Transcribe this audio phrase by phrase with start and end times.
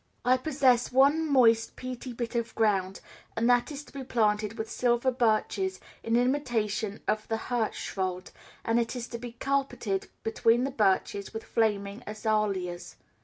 [0.25, 3.01] I possess one moist, peaty bit of ground,
[3.37, 8.31] and that is to be planted with silver birches in imitation of the Hirschwald,
[8.65, 12.95] and is to be carpeted between the birches with flaming azaleas.